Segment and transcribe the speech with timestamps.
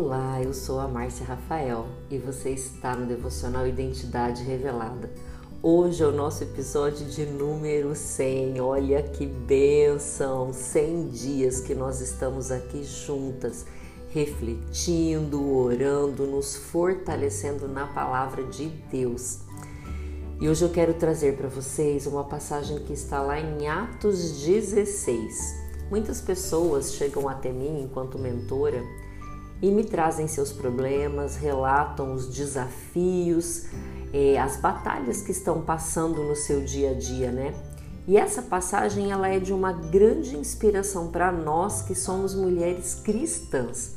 [0.00, 5.10] Olá, eu sou a Márcia Rafael e você está no Devocional Identidade Revelada.
[5.60, 8.60] Hoje é o nosso episódio de número 100.
[8.60, 10.52] Olha que bênção!
[10.52, 13.66] 100 dias que nós estamos aqui juntas,
[14.10, 19.40] refletindo, orando, nos fortalecendo na palavra de Deus.
[20.40, 25.56] E hoje eu quero trazer para vocês uma passagem que está lá em Atos 16.
[25.90, 29.07] Muitas pessoas chegam até mim enquanto mentora
[29.60, 33.66] e me trazem seus problemas, relatam os desafios,
[34.12, 37.54] eh, as batalhas que estão passando no seu dia a dia, né?
[38.06, 43.96] E essa passagem ela é de uma grande inspiração para nós que somos mulheres cristãs,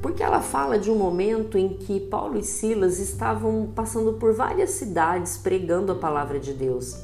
[0.00, 4.70] porque ela fala de um momento em que Paulo e Silas estavam passando por várias
[4.70, 6.96] cidades pregando a palavra de Deus.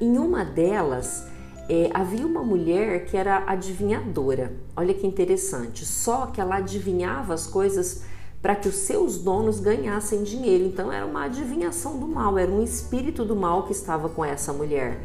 [0.00, 1.28] Em uma delas,
[1.68, 4.52] é, havia uma mulher que era adivinhadora.
[4.76, 5.84] Olha que interessante.
[5.84, 8.04] Só que ela adivinhava as coisas
[8.42, 10.64] para que os seus donos ganhassem dinheiro.
[10.64, 14.52] Então era uma adivinhação do mal, era um espírito do mal que estava com essa
[14.52, 15.00] mulher.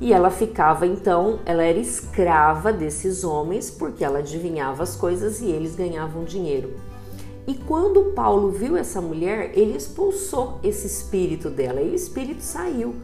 [0.00, 5.46] E ela ficava então, ela era escrava desses homens porque ela adivinhava as coisas e
[5.46, 6.74] eles ganhavam dinheiro.
[7.46, 12.96] E quando Paulo viu essa mulher, ele expulsou esse espírito dela e o espírito saiu.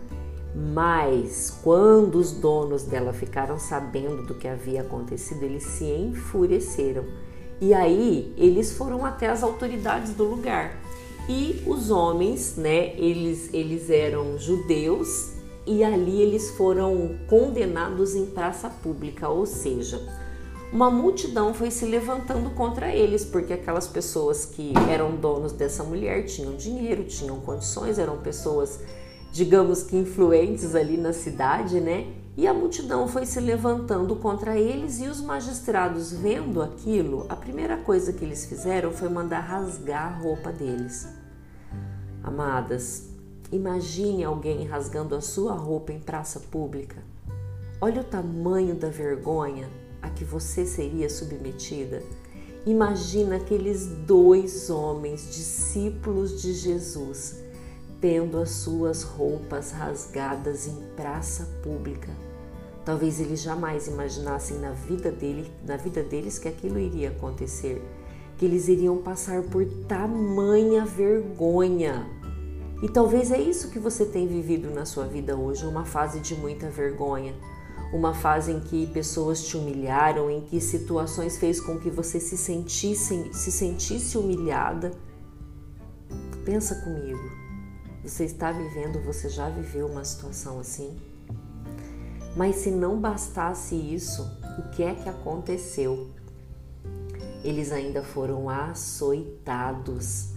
[0.54, 7.04] Mas quando os donos dela ficaram sabendo do que havia acontecido, eles se enfureceram.
[7.60, 10.76] E aí eles foram até as autoridades do lugar.
[11.28, 15.32] E os homens, né, eles, eles eram judeus
[15.66, 20.00] e ali eles foram condenados em praça pública, ou seja,
[20.72, 26.24] uma multidão foi se levantando contra eles, porque aquelas pessoas que eram donos dessa mulher
[26.24, 28.80] tinham dinheiro, tinham condições, eram pessoas
[29.32, 32.12] digamos que influentes ali na cidade, né?
[32.36, 37.76] E a multidão foi se levantando contra eles e os magistrados, vendo aquilo, a primeira
[37.78, 41.08] coisa que eles fizeram foi mandar rasgar a roupa deles.
[42.22, 43.08] Amadas,
[43.50, 47.02] imagine alguém rasgando a sua roupa em praça pública.
[47.80, 49.68] Olha o tamanho da vergonha
[50.00, 52.02] a que você seria submetida.
[52.66, 57.36] Imagina aqueles dois homens, discípulos de Jesus,
[58.00, 62.08] tendo as suas roupas rasgadas em praça pública.
[62.84, 67.82] Talvez eles jamais imaginassem na vida dele, na vida deles que aquilo iria acontecer,
[68.38, 72.06] que eles iriam passar por tamanha vergonha.
[72.82, 76.34] E talvez é isso que você tem vivido na sua vida hoje, uma fase de
[76.36, 77.34] muita vergonha,
[77.92, 82.36] uma fase em que pessoas te humilharam, em que situações fez com que você se
[82.36, 84.92] sentisse, se sentisse humilhada.
[86.44, 87.47] Pensa comigo.
[88.08, 90.98] Você está vivendo, você já viveu uma situação assim?
[92.34, 94.22] Mas se não bastasse isso,
[94.58, 96.08] o que é que aconteceu?
[97.44, 100.30] Eles ainda foram açoitados.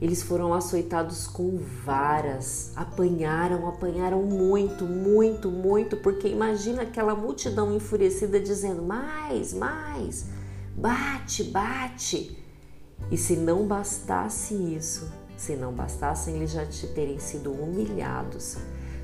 [0.00, 8.40] Eles foram açoitados com varas, apanharam, apanharam muito, muito, muito, porque imagina aquela multidão enfurecida
[8.40, 10.26] dizendo: mais, mais,
[10.76, 12.36] bate, bate.
[13.12, 18.56] E se não bastasse isso, se não bastassem eles já terem sido humilhados,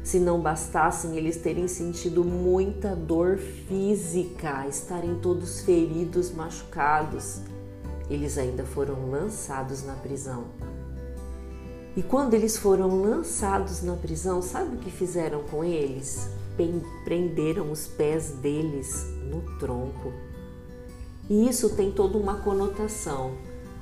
[0.02, 7.40] se não bastassem eles terem sentido muita dor física, estarem todos feridos, machucados,
[8.08, 10.44] eles ainda foram lançados na prisão.
[11.96, 16.28] E quando eles foram lançados na prisão, sabe o que fizeram com eles?
[17.04, 20.12] Prenderam os pés deles no tronco.
[21.28, 23.32] E isso tem toda uma conotação.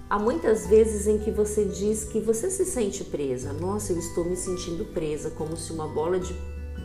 [0.08, 3.52] Há muitas vezes em que você diz que você se sente presa.
[3.52, 6.32] Nossa, eu estou me sentindo presa, como se uma bola de,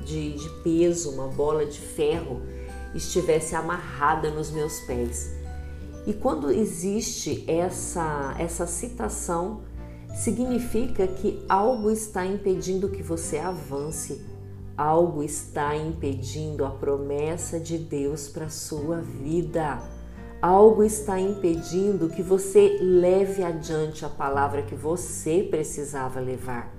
[0.03, 2.41] de, de peso, uma bola de ferro
[2.95, 5.35] estivesse amarrada nos meus pés.
[6.07, 9.61] E quando existe essa, essa citação,
[10.15, 14.25] significa que algo está impedindo que você avance,
[14.75, 19.79] algo está impedindo a promessa de Deus para sua vida
[20.41, 26.73] algo está impedindo que você leve adiante a palavra que você precisava levar.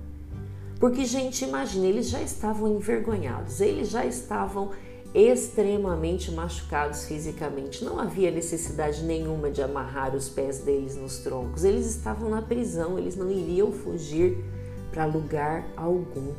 [0.79, 4.71] Porque, gente, imagine, eles já estavam envergonhados, eles já estavam
[5.13, 7.85] extremamente machucados fisicamente.
[7.85, 11.63] Não havia necessidade nenhuma de amarrar os pés deles nos troncos.
[11.63, 14.43] Eles estavam na prisão, eles não iriam fugir
[14.91, 16.33] para lugar algum.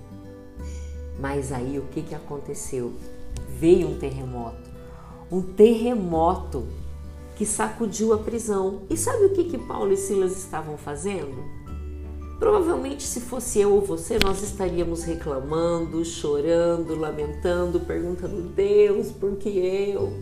[1.18, 2.92] Mas aí o que, que aconteceu?
[3.48, 4.68] Veio um terremoto.
[5.30, 6.66] Um terremoto
[7.36, 8.82] que sacudiu a prisão.
[8.88, 11.64] E sabe o que, que Paulo e Silas estavam fazendo?
[12.38, 19.48] Provavelmente, se fosse eu ou você, nós estaríamos reclamando, chorando, lamentando, perguntando: Deus, por que
[19.48, 20.12] eu?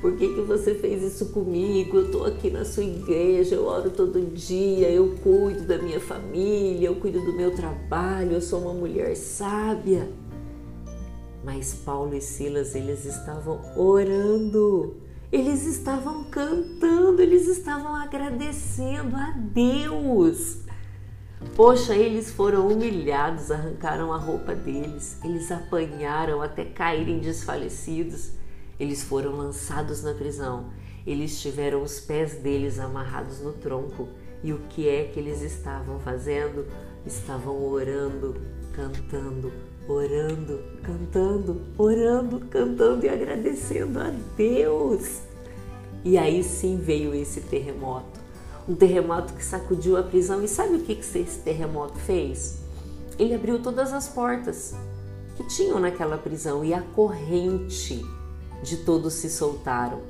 [0.00, 1.96] Por que, que você fez isso comigo?
[1.96, 6.88] Eu estou aqui na sua igreja, eu oro todo dia, eu cuido da minha família,
[6.88, 10.08] eu cuido do meu trabalho, eu sou uma mulher sábia.
[11.42, 14.96] Mas Paulo e Silas, eles estavam orando,
[15.32, 20.58] eles estavam cantando, eles estavam agradecendo a Deus.
[21.54, 28.32] Poxa, eles foram humilhados, arrancaram a roupa deles, eles apanharam até caírem desfalecidos,
[28.78, 30.70] eles foram lançados na prisão,
[31.06, 34.08] eles tiveram os pés deles amarrados no tronco.
[34.42, 36.66] E o que é que eles estavam fazendo?
[37.04, 38.36] Estavam orando,
[38.72, 39.52] cantando,
[39.88, 45.20] orando, cantando, orando, cantando e agradecendo a Deus.
[46.04, 48.26] E aí sim veio esse terremoto
[48.68, 50.42] um terremoto que sacudiu a prisão.
[50.42, 52.58] E sabe o que esse terremoto fez?
[53.18, 54.74] Ele abriu todas as portas
[55.36, 58.04] que tinham naquela prisão e a corrente
[58.62, 60.00] de todos se soltaram.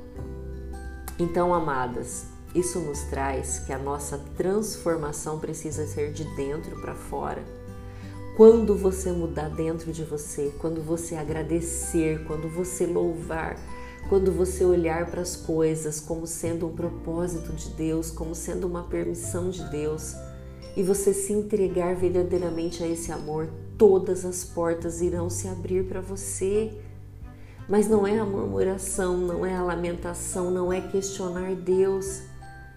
[1.19, 2.25] Então, amadas,
[2.55, 7.43] isso nos traz que a nossa transformação precisa ser de dentro para fora.
[8.37, 13.57] Quando você mudar dentro de você, quando você agradecer, quando você louvar,
[14.09, 18.83] quando você olhar para as coisas como sendo um propósito de Deus, como sendo uma
[18.83, 20.13] permissão de Deus,
[20.75, 25.99] e você se entregar verdadeiramente a esse amor, todas as portas irão se abrir para
[25.99, 26.71] você.
[27.67, 32.21] Mas não é a murmuração, não é a lamentação, não é questionar Deus.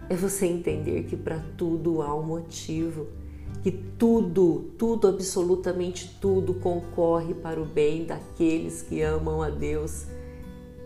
[0.09, 3.20] É você entender que para tudo há um motivo,
[3.63, 10.07] que tudo, tudo, absolutamente tudo concorre para o bem daqueles que amam a Deus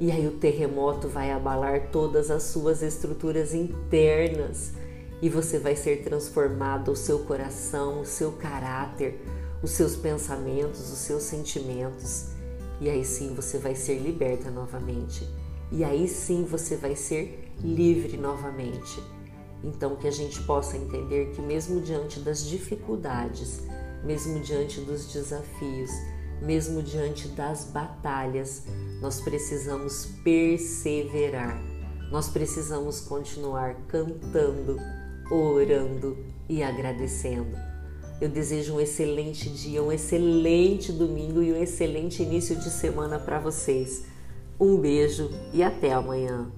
[0.00, 4.72] e aí o terremoto vai abalar todas as suas estruturas internas
[5.22, 9.20] e você vai ser transformado, o seu coração, o seu caráter,
[9.62, 12.26] os seus pensamentos, os seus sentimentos.
[12.80, 15.26] E aí sim você vai ser liberta novamente.
[15.70, 19.00] E aí sim você vai ser livre novamente.
[19.64, 23.62] Então que a gente possa entender que mesmo diante das dificuldades,
[24.04, 25.90] mesmo diante dos desafios,
[26.42, 28.64] mesmo diante das batalhas,
[29.00, 31.58] nós precisamos perseverar.
[32.10, 34.76] Nós precisamos continuar cantando,
[35.30, 37.56] orando e agradecendo.
[38.20, 43.40] Eu desejo um excelente dia, um excelente domingo e um excelente início de semana para
[43.40, 44.04] vocês.
[44.60, 46.52] Um beijo e até amanhã.